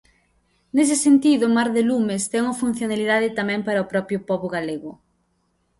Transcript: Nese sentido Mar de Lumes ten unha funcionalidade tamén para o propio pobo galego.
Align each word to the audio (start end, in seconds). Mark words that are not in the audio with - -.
Nese 0.75 0.95
sentido 1.05 1.45
Mar 1.55 1.69
de 1.75 1.81
Lumes 1.89 2.23
ten 2.31 2.41
unha 2.45 2.59
funcionalidade 2.63 3.35
tamén 3.39 3.61
para 3.67 3.83
o 3.83 3.89
propio 3.93 4.17
pobo 4.29 4.47
galego. 4.55 4.91